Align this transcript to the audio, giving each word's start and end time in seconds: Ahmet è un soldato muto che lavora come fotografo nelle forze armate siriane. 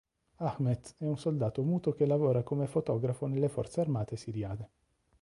Ahmet 0.37 0.95
è 0.97 1.05
un 1.05 1.15
soldato 1.19 1.61
muto 1.61 1.91
che 1.93 2.07
lavora 2.07 2.41
come 2.41 2.65
fotografo 2.65 3.27
nelle 3.27 3.49
forze 3.49 3.81
armate 3.81 4.15
siriane. 4.15 4.69